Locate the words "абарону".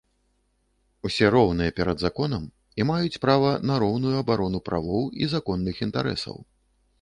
4.23-4.63